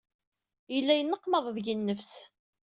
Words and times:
Yella 0.73 0.93
yenneqmaḍ 0.95 1.45
deg-i 1.55 1.75
nnefs. 1.75 2.13